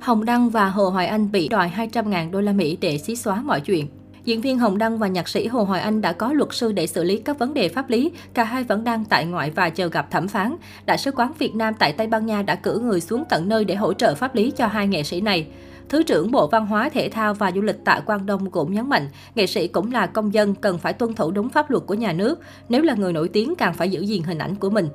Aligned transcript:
Hồng 0.00 0.24
Đăng 0.24 0.50
và 0.50 0.68
Hồ 0.68 0.90
Hoài 0.90 1.06
Anh 1.06 1.32
bị 1.32 1.48
đòi 1.48 1.70
200.000 1.76 2.30
đô 2.30 2.40
la 2.40 2.52
Mỹ 2.52 2.78
để 2.80 2.98
xí 2.98 3.16
xóa 3.16 3.42
mọi 3.42 3.60
chuyện. 3.60 3.86
Diễn 4.24 4.40
viên 4.40 4.58
Hồng 4.58 4.78
Đăng 4.78 4.98
và 4.98 5.08
nhạc 5.08 5.28
sĩ 5.28 5.46
Hồ 5.46 5.62
Hoài 5.62 5.80
Anh 5.80 6.00
đã 6.00 6.12
có 6.12 6.32
luật 6.32 6.48
sư 6.52 6.72
để 6.72 6.86
xử 6.86 7.04
lý 7.04 7.16
các 7.16 7.38
vấn 7.38 7.54
đề 7.54 7.68
pháp 7.68 7.90
lý. 7.90 8.12
Cả 8.34 8.44
hai 8.44 8.64
vẫn 8.64 8.84
đang 8.84 9.04
tại 9.04 9.24
ngoại 9.26 9.50
và 9.50 9.70
chờ 9.70 9.88
gặp 9.88 10.10
thẩm 10.10 10.28
phán. 10.28 10.56
Đại 10.86 10.98
sứ 10.98 11.12
quán 11.12 11.32
Việt 11.38 11.54
Nam 11.54 11.74
tại 11.78 11.92
Tây 11.92 12.06
Ban 12.06 12.26
Nha 12.26 12.42
đã 12.42 12.54
cử 12.54 12.78
người 12.78 13.00
xuống 13.00 13.24
tận 13.28 13.48
nơi 13.48 13.64
để 13.64 13.74
hỗ 13.74 13.92
trợ 13.92 14.14
pháp 14.14 14.34
lý 14.34 14.50
cho 14.50 14.66
hai 14.66 14.88
nghệ 14.88 15.02
sĩ 15.02 15.20
này. 15.20 15.46
Thứ 15.88 16.02
trưởng 16.02 16.30
Bộ 16.30 16.46
Văn 16.46 16.66
hóa, 16.66 16.88
Thể 16.88 17.08
thao 17.08 17.34
và 17.34 17.52
Du 17.54 17.60
lịch 17.60 17.84
Tạ 17.84 18.00
Quang 18.06 18.26
Đông 18.26 18.50
cũng 18.50 18.74
nhấn 18.74 18.88
mạnh, 18.88 19.08
nghệ 19.34 19.46
sĩ 19.46 19.68
cũng 19.68 19.92
là 19.92 20.06
công 20.06 20.34
dân 20.34 20.54
cần 20.54 20.78
phải 20.78 20.92
tuân 20.92 21.14
thủ 21.14 21.30
đúng 21.30 21.48
pháp 21.48 21.70
luật 21.70 21.82
của 21.86 21.94
nhà 21.94 22.12
nước. 22.12 22.40
Nếu 22.68 22.82
là 22.82 22.94
người 22.94 23.12
nổi 23.12 23.28
tiếng 23.28 23.54
càng 23.54 23.74
phải 23.74 23.90
giữ 23.90 24.00
gìn 24.00 24.22
hình 24.22 24.38
ảnh 24.38 24.54
của 24.54 24.70
mình. 24.70 24.88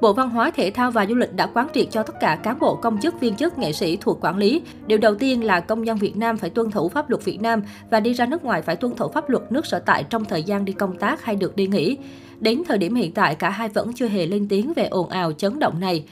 Bộ 0.00 0.12
Văn 0.12 0.30
hóa, 0.30 0.50
Thể 0.50 0.70
thao 0.70 0.90
và 0.90 1.06
Du 1.06 1.14
lịch 1.14 1.32
đã 1.32 1.46
quán 1.46 1.68
triệt 1.74 1.86
cho 1.90 2.02
tất 2.02 2.20
cả 2.20 2.38
cán 2.42 2.58
bộ 2.58 2.76
công 2.76 3.00
chức 3.00 3.20
viên 3.20 3.36
chức 3.36 3.58
nghệ 3.58 3.72
sĩ 3.72 3.96
thuộc 4.00 4.24
quản 4.24 4.36
lý. 4.36 4.62
Điều 4.86 4.98
đầu 4.98 5.14
tiên 5.14 5.44
là 5.44 5.60
công 5.60 5.86
dân 5.86 5.96
Việt 5.98 6.16
Nam 6.16 6.36
phải 6.36 6.50
tuân 6.50 6.70
thủ 6.70 6.88
pháp 6.88 7.10
luật 7.10 7.24
Việt 7.24 7.40
Nam 7.40 7.62
và 7.90 8.00
đi 8.00 8.12
ra 8.12 8.26
nước 8.26 8.44
ngoài 8.44 8.62
phải 8.62 8.76
tuân 8.76 8.96
thủ 8.96 9.08
pháp 9.08 9.28
luật 9.28 9.52
nước 9.52 9.66
sở 9.66 9.78
tại 9.78 10.04
trong 10.10 10.24
thời 10.24 10.42
gian 10.42 10.64
đi 10.64 10.72
công 10.72 10.96
tác 10.96 11.24
hay 11.24 11.36
được 11.36 11.56
đi 11.56 11.66
nghỉ. 11.66 11.96
Đến 12.40 12.62
thời 12.68 12.78
điểm 12.78 12.94
hiện 12.94 13.12
tại, 13.12 13.34
cả 13.34 13.50
hai 13.50 13.68
vẫn 13.68 13.92
chưa 13.92 14.08
hề 14.08 14.26
lên 14.26 14.48
tiếng 14.48 14.72
về 14.72 14.86
ồn 14.86 15.08
ào 15.08 15.32
chấn 15.32 15.58
động 15.58 15.80
này. 15.80 16.04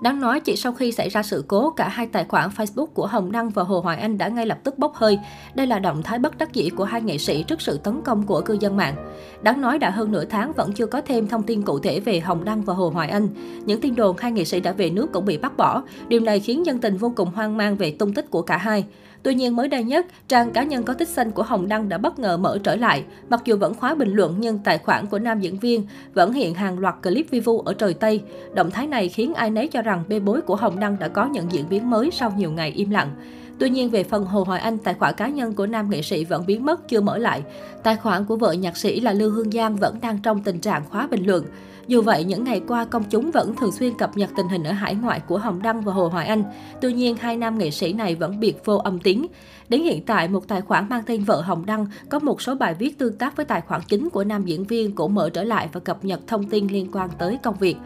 Đáng 0.00 0.20
nói, 0.20 0.40
chỉ 0.40 0.56
sau 0.56 0.72
khi 0.72 0.92
xảy 0.92 1.08
ra 1.08 1.22
sự 1.22 1.44
cố, 1.48 1.70
cả 1.70 1.88
hai 1.88 2.06
tài 2.06 2.24
khoản 2.24 2.50
Facebook 2.56 2.86
của 2.86 3.06
Hồng 3.06 3.32
Đăng 3.32 3.50
và 3.50 3.62
Hồ 3.62 3.80
Hoài 3.80 3.96
Anh 3.96 4.18
đã 4.18 4.28
ngay 4.28 4.46
lập 4.46 4.58
tức 4.64 4.78
bốc 4.78 4.94
hơi. 4.94 5.18
Đây 5.54 5.66
là 5.66 5.78
động 5.78 6.02
thái 6.02 6.18
bất 6.18 6.38
đắc 6.38 6.52
dĩ 6.52 6.70
của 6.70 6.84
hai 6.84 7.02
nghệ 7.02 7.18
sĩ 7.18 7.42
trước 7.42 7.60
sự 7.60 7.78
tấn 7.78 8.02
công 8.02 8.22
của 8.22 8.40
cư 8.40 8.56
dân 8.60 8.76
mạng. 8.76 8.94
Đáng 9.42 9.60
nói 9.60 9.78
đã 9.78 9.90
hơn 9.90 10.12
nửa 10.12 10.24
tháng 10.24 10.52
vẫn 10.52 10.72
chưa 10.72 10.86
có 10.86 11.00
thêm 11.00 11.28
thông 11.28 11.42
tin 11.42 11.62
cụ 11.62 11.78
thể 11.78 12.00
về 12.00 12.20
Hồng 12.20 12.44
Đăng 12.44 12.62
và 12.62 12.74
Hồ 12.74 12.90
Hoài 12.90 13.08
Anh. 13.08 13.28
Những 13.64 13.80
tin 13.80 13.94
đồn 13.94 14.16
hai 14.18 14.32
nghệ 14.32 14.44
sĩ 14.44 14.60
đã 14.60 14.72
về 14.72 14.90
nước 14.90 15.12
cũng 15.12 15.24
bị 15.24 15.38
bác 15.38 15.56
bỏ. 15.56 15.82
Điều 16.08 16.20
này 16.20 16.40
khiến 16.40 16.66
dân 16.66 16.78
tình 16.78 16.96
vô 16.96 17.12
cùng 17.16 17.30
hoang 17.34 17.56
mang 17.56 17.76
về 17.76 17.90
tung 17.90 18.12
tích 18.12 18.30
của 18.30 18.42
cả 18.42 18.56
hai. 18.56 18.84
Tuy 19.26 19.34
nhiên 19.34 19.56
mới 19.56 19.68
đây 19.68 19.84
nhất, 19.84 20.06
trang 20.28 20.52
cá 20.52 20.62
nhân 20.62 20.82
có 20.82 20.94
tích 20.94 21.08
xanh 21.08 21.30
của 21.30 21.42
Hồng 21.42 21.68
Đăng 21.68 21.88
đã 21.88 21.98
bất 21.98 22.18
ngờ 22.18 22.36
mở 22.36 22.58
trở 22.62 22.76
lại. 22.76 23.04
Mặc 23.28 23.42
dù 23.44 23.56
vẫn 23.56 23.74
khóa 23.74 23.94
bình 23.94 24.12
luận 24.12 24.34
nhưng 24.38 24.58
tài 24.58 24.78
khoản 24.78 25.06
của 25.06 25.18
nam 25.18 25.40
diễn 25.40 25.58
viên 25.58 25.86
vẫn 26.14 26.32
hiện 26.32 26.54
hàng 26.54 26.78
loạt 26.78 26.94
clip 27.02 27.30
vi 27.30 27.40
vu 27.40 27.60
ở 27.60 27.74
trời 27.74 27.94
Tây. 27.94 28.22
Động 28.54 28.70
thái 28.70 28.86
này 28.86 29.08
khiến 29.08 29.34
ai 29.34 29.50
nấy 29.50 29.68
cho 29.68 29.82
rằng 29.82 30.04
bê 30.08 30.20
bối 30.20 30.40
của 30.40 30.56
Hồng 30.56 30.80
Đăng 30.80 30.98
đã 30.98 31.08
có 31.08 31.26
những 31.26 31.52
diễn 31.52 31.68
biến 31.68 31.90
mới 31.90 32.10
sau 32.10 32.32
nhiều 32.36 32.50
ngày 32.50 32.70
im 32.70 32.90
lặng. 32.90 33.10
Tuy 33.58 33.70
nhiên, 33.70 33.90
về 33.90 34.04
phần 34.04 34.24
Hồ 34.24 34.44
Hoài 34.44 34.60
Anh, 34.60 34.78
tài 34.78 34.94
khoản 34.94 35.14
cá 35.14 35.28
nhân 35.28 35.52
của 35.52 35.66
nam 35.66 35.90
nghệ 35.90 36.02
sĩ 36.02 36.24
vẫn 36.24 36.46
biến 36.46 36.64
mất, 36.64 36.88
chưa 36.88 37.00
mở 37.00 37.18
lại. 37.18 37.42
Tài 37.82 37.96
khoản 37.96 38.24
của 38.24 38.36
vợ 38.36 38.52
nhạc 38.52 38.76
sĩ 38.76 39.00
là 39.00 39.12
Lưu 39.12 39.30
Hương 39.30 39.50
Giang 39.50 39.76
vẫn 39.76 39.98
đang 40.02 40.18
trong 40.22 40.42
tình 40.42 40.60
trạng 40.60 40.82
khóa 40.90 41.06
bình 41.06 41.26
luận. 41.26 41.44
Dù 41.88 42.02
vậy, 42.02 42.24
những 42.24 42.44
ngày 42.44 42.60
qua, 42.68 42.84
công 42.84 43.04
chúng 43.10 43.30
vẫn 43.30 43.56
thường 43.56 43.72
xuyên 43.72 43.94
cập 43.98 44.16
nhật 44.16 44.30
tình 44.36 44.48
hình 44.48 44.64
ở 44.64 44.72
hải 44.72 44.94
ngoại 44.94 45.20
của 45.20 45.38
Hồng 45.38 45.62
Đăng 45.62 45.80
và 45.80 45.92
Hồ 45.92 46.08
Hoài 46.08 46.26
Anh. 46.26 46.44
Tuy 46.80 46.92
nhiên, 46.92 47.16
hai 47.16 47.36
nam 47.36 47.58
nghệ 47.58 47.70
sĩ 47.70 47.92
này 47.92 48.14
vẫn 48.14 48.40
biệt 48.40 48.64
vô 48.64 48.76
âm 48.76 48.98
tiếng. 48.98 49.26
Đến 49.68 49.82
hiện 49.82 50.02
tại, 50.06 50.28
một 50.28 50.48
tài 50.48 50.60
khoản 50.60 50.88
mang 50.88 51.02
tên 51.06 51.24
vợ 51.24 51.40
Hồng 51.40 51.66
Đăng 51.66 51.86
có 52.08 52.18
một 52.18 52.42
số 52.42 52.54
bài 52.54 52.74
viết 52.78 52.98
tương 52.98 53.16
tác 53.16 53.36
với 53.36 53.46
tài 53.46 53.60
khoản 53.60 53.80
chính 53.88 54.10
của 54.10 54.24
nam 54.24 54.44
diễn 54.44 54.64
viên 54.64 54.94
cũng 54.94 55.14
mở 55.14 55.30
trở 55.30 55.44
lại 55.44 55.68
và 55.72 55.80
cập 55.80 56.04
nhật 56.04 56.20
thông 56.26 56.44
tin 56.44 56.66
liên 56.66 56.88
quan 56.92 57.10
tới 57.18 57.38
công 57.42 57.56
việc. 57.60 57.76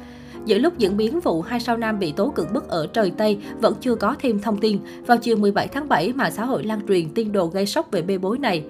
Giữa 0.45 0.59
lúc 0.59 0.79
diễn 0.79 0.97
biến 0.97 1.21
vụ 1.21 1.43
hai 1.43 1.61
sao 1.61 1.77
nam 1.77 1.99
bị 1.99 2.13
tố 2.13 2.29
cưỡng 2.29 2.53
bức 2.53 2.69
ở 2.69 2.87
trời 2.87 3.11
Tây 3.11 3.39
vẫn 3.61 3.75
chưa 3.81 3.95
có 3.95 4.17
thêm 4.19 4.41
thông 4.41 4.59
tin, 4.59 4.79
vào 5.07 5.19
chiều 5.19 5.37
17 5.37 5.69
tháng 5.69 5.89
7 5.89 6.13
mà 6.13 6.31
xã 6.31 6.45
hội 6.45 6.65
lan 6.65 6.81
truyền 6.89 7.15
tin 7.15 7.33
đồn 7.33 7.51
gây 7.51 7.67
sốc 7.67 7.91
về 7.91 8.03
bê 8.03 8.19
bối 8.19 8.39
này. 8.39 8.65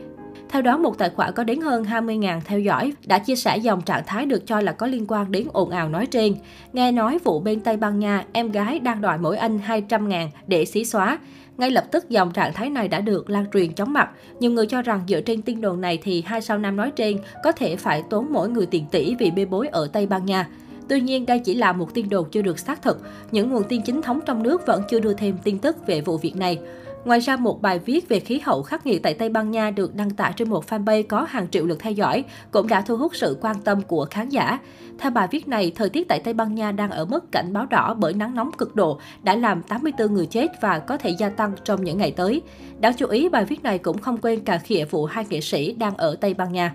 Theo 0.48 0.62
đó, 0.62 0.76
một 0.76 0.98
tài 0.98 1.10
khoản 1.10 1.32
có 1.32 1.44
đến 1.44 1.60
hơn 1.60 1.84
20.000 1.84 2.40
theo 2.44 2.60
dõi 2.60 2.92
đã 3.06 3.18
chia 3.18 3.36
sẻ 3.36 3.56
dòng 3.56 3.82
trạng 3.82 4.02
thái 4.06 4.26
được 4.26 4.46
cho 4.46 4.60
là 4.60 4.72
có 4.72 4.86
liên 4.86 5.04
quan 5.08 5.32
đến 5.32 5.46
ồn 5.52 5.70
ào 5.70 5.88
nói 5.88 6.06
trên. 6.06 6.34
Nghe 6.72 6.92
nói 6.92 7.18
vụ 7.24 7.40
bên 7.40 7.60
Tây 7.60 7.76
Ban 7.76 7.98
Nha, 7.98 8.24
em 8.32 8.50
gái 8.50 8.78
đang 8.78 9.00
đòi 9.00 9.18
mỗi 9.18 9.36
anh 9.36 9.60
200.000 9.66 10.28
để 10.46 10.64
xí 10.64 10.84
xóa. 10.84 11.18
Ngay 11.58 11.70
lập 11.70 11.84
tức 11.90 12.08
dòng 12.08 12.32
trạng 12.32 12.52
thái 12.52 12.70
này 12.70 12.88
đã 12.88 13.00
được 13.00 13.30
lan 13.30 13.44
truyền 13.52 13.72
chóng 13.72 13.92
mặt. 13.92 14.10
Nhiều 14.40 14.50
người 14.50 14.66
cho 14.66 14.82
rằng 14.82 15.00
dựa 15.08 15.20
trên 15.20 15.42
tin 15.42 15.60
đồn 15.60 15.80
này 15.80 15.98
thì 16.02 16.22
hai 16.26 16.40
sao 16.40 16.58
nam 16.58 16.76
nói 16.76 16.90
trên 16.96 17.18
có 17.44 17.52
thể 17.52 17.76
phải 17.76 18.02
tốn 18.10 18.26
mỗi 18.30 18.48
người 18.48 18.66
tiền 18.66 18.84
tỷ 18.90 19.14
vì 19.14 19.30
bê 19.30 19.44
bối 19.44 19.68
ở 19.68 19.88
Tây 19.92 20.06
Ban 20.06 20.26
Nha. 20.26 20.48
Tuy 20.88 21.00
nhiên, 21.00 21.26
đây 21.26 21.38
chỉ 21.38 21.54
là 21.54 21.72
một 21.72 21.94
tin 21.94 22.08
đồn 22.08 22.30
chưa 22.30 22.42
được 22.42 22.58
xác 22.58 22.82
thực. 22.82 22.98
Những 23.30 23.50
nguồn 23.50 23.64
tin 23.64 23.82
chính 23.82 24.02
thống 24.02 24.20
trong 24.26 24.42
nước 24.42 24.66
vẫn 24.66 24.82
chưa 24.90 25.00
đưa 25.00 25.14
thêm 25.14 25.38
tin 25.44 25.58
tức 25.58 25.86
về 25.86 26.00
vụ 26.00 26.18
việc 26.18 26.36
này. 26.36 26.58
Ngoài 27.04 27.20
ra, 27.20 27.36
một 27.36 27.62
bài 27.62 27.78
viết 27.78 28.08
về 28.08 28.20
khí 28.20 28.40
hậu 28.44 28.62
khắc 28.62 28.86
nghiệt 28.86 29.02
tại 29.02 29.14
Tây 29.14 29.28
Ban 29.28 29.50
Nha 29.50 29.70
được 29.70 29.94
đăng 29.94 30.10
tải 30.10 30.32
trên 30.36 30.50
một 30.50 30.64
fanpage 30.70 31.02
có 31.08 31.26
hàng 31.28 31.48
triệu 31.50 31.66
lượt 31.66 31.78
theo 31.78 31.92
dõi, 31.92 32.24
cũng 32.50 32.68
đã 32.68 32.80
thu 32.80 32.96
hút 32.96 33.16
sự 33.16 33.38
quan 33.40 33.56
tâm 33.64 33.82
của 33.82 34.06
khán 34.10 34.28
giả. 34.28 34.58
Theo 34.98 35.10
bài 35.10 35.28
viết 35.30 35.48
này, 35.48 35.72
thời 35.74 35.88
tiết 35.88 36.08
tại 36.08 36.20
Tây 36.24 36.34
Ban 36.34 36.54
Nha 36.54 36.72
đang 36.72 36.90
ở 36.90 37.04
mức 37.04 37.32
cảnh 37.32 37.52
báo 37.52 37.66
đỏ 37.66 37.94
bởi 37.94 38.12
nắng 38.12 38.34
nóng 38.34 38.50
cực 38.58 38.76
độ, 38.76 39.00
đã 39.22 39.36
làm 39.36 39.62
84 39.62 40.14
người 40.14 40.26
chết 40.26 40.60
và 40.60 40.78
có 40.78 40.96
thể 40.96 41.10
gia 41.10 41.28
tăng 41.28 41.52
trong 41.64 41.84
những 41.84 41.98
ngày 41.98 42.10
tới. 42.10 42.42
Đáng 42.80 42.92
chú 42.96 43.06
ý, 43.06 43.28
bài 43.28 43.44
viết 43.44 43.62
này 43.62 43.78
cũng 43.78 43.98
không 43.98 44.18
quên 44.18 44.40
cà 44.40 44.58
khịa 44.58 44.84
vụ 44.84 45.04
hai 45.04 45.24
nghệ 45.30 45.40
sĩ 45.40 45.72
đang 45.72 45.96
ở 45.96 46.16
Tây 46.20 46.34
Ban 46.34 46.52
Nha. 46.52 46.74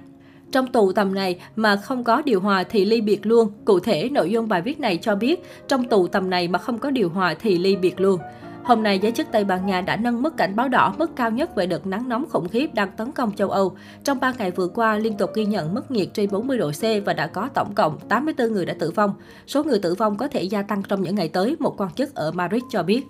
Trong 0.51 0.67
tù 0.67 0.91
tầm 0.91 1.13
này 1.13 1.39
mà 1.55 1.75
không 1.75 2.03
có 2.03 2.21
điều 2.25 2.39
hòa 2.39 2.63
thì 2.63 2.85
ly 2.85 3.01
biệt 3.01 3.25
luôn. 3.25 3.51
Cụ 3.65 3.79
thể, 3.79 4.09
nội 4.09 4.31
dung 4.31 4.47
bài 4.47 4.61
viết 4.61 4.79
này 4.79 4.97
cho 4.97 5.15
biết, 5.15 5.43
trong 5.67 5.83
tù 5.83 6.07
tầm 6.07 6.29
này 6.29 6.47
mà 6.47 6.59
không 6.59 6.77
có 6.77 6.91
điều 6.91 7.09
hòa 7.09 7.35
thì 7.41 7.57
ly 7.57 7.75
biệt 7.75 7.99
luôn. 7.99 8.19
Hôm 8.65 8.83
nay, 8.83 8.99
giới 8.99 9.11
chức 9.11 9.27
Tây 9.31 9.43
Ban 9.43 9.65
Nha 9.65 9.81
đã 9.81 9.95
nâng 9.95 10.21
mức 10.21 10.37
cảnh 10.37 10.55
báo 10.55 10.69
đỏ 10.69 10.93
mức 10.97 11.15
cao 11.15 11.31
nhất 11.31 11.55
về 11.55 11.65
đợt 11.65 11.87
nắng 11.87 12.09
nóng 12.09 12.25
khủng 12.29 12.49
khiếp 12.49 12.73
đang 12.73 12.91
tấn 12.97 13.11
công 13.11 13.35
châu 13.35 13.49
Âu. 13.49 13.75
Trong 14.03 14.19
3 14.19 14.33
ngày 14.37 14.51
vừa 14.51 14.67
qua, 14.67 14.97
liên 14.97 15.17
tục 15.17 15.29
ghi 15.35 15.45
nhận 15.45 15.73
mức 15.73 15.91
nhiệt 15.91 16.07
trên 16.13 16.31
40 16.31 16.57
độ 16.57 16.71
C 16.71 17.05
và 17.05 17.13
đã 17.13 17.27
có 17.27 17.49
tổng 17.53 17.73
cộng 17.75 17.99
84 18.09 18.53
người 18.53 18.65
đã 18.65 18.73
tử 18.79 18.91
vong. 18.91 19.13
Số 19.47 19.63
người 19.63 19.79
tử 19.79 19.95
vong 19.95 20.17
có 20.17 20.27
thể 20.27 20.43
gia 20.43 20.61
tăng 20.61 20.83
trong 20.83 21.01
những 21.01 21.15
ngày 21.15 21.29
tới, 21.29 21.55
một 21.59 21.81
quan 21.81 21.93
chức 21.93 22.15
ở 22.15 22.31
Madrid 22.31 22.63
cho 22.71 22.83
biết. 22.83 23.07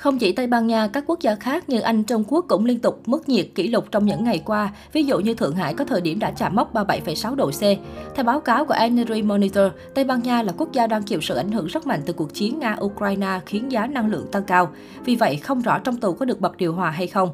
Không 0.00 0.18
chỉ 0.18 0.32
Tây 0.32 0.46
Ban 0.46 0.66
Nha, 0.66 0.88
các 0.92 1.04
quốc 1.06 1.20
gia 1.20 1.34
khác 1.34 1.68
như 1.68 1.80
Anh, 1.80 2.04
Trung 2.04 2.24
Quốc 2.28 2.44
cũng 2.48 2.64
liên 2.64 2.78
tục 2.78 3.02
mức 3.06 3.28
nhiệt 3.28 3.46
kỷ 3.54 3.68
lục 3.68 3.84
trong 3.90 4.06
những 4.06 4.24
ngày 4.24 4.42
qua. 4.44 4.72
Ví 4.92 5.04
dụ 5.04 5.18
như 5.18 5.34
Thượng 5.34 5.54
Hải 5.54 5.74
có 5.74 5.84
thời 5.84 6.00
điểm 6.00 6.18
đã 6.18 6.30
chạm 6.30 6.56
mốc 6.56 6.74
37,6 6.74 7.34
độ 7.34 7.50
C. 7.50 7.60
Theo 8.14 8.24
báo 8.24 8.40
cáo 8.40 8.64
của 8.64 8.74
Energy 8.74 9.22
Monitor, 9.22 9.64
Tây 9.94 10.04
Ban 10.04 10.22
Nha 10.22 10.42
là 10.42 10.52
quốc 10.56 10.72
gia 10.72 10.86
đang 10.86 11.02
chịu 11.02 11.20
sự 11.20 11.34
ảnh 11.34 11.52
hưởng 11.52 11.66
rất 11.66 11.86
mạnh 11.86 12.00
từ 12.06 12.12
cuộc 12.12 12.34
chiến 12.34 12.60
Nga-Ukraine 12.60 13.40
khiến 13.46 13.72
giá 13.72 13.86
năng 13.86 14.10
lượng 14.10 14.26
tăng 14.32 14.44
cao. 14.44 14.70
Vì 15.04 15.16
vậy, 15.16 15.36
không 15.36 15.60
rõ 15.60 15.78
trong 15.78 15.96
tù 15.96 16.12
có 16.12 16.24
được 16.24 16.40
bật 16.40 16.56
điều 16.56 16.72
hòa 16.72 16.90
hay 16.90 17.06
không. 17.06 17.28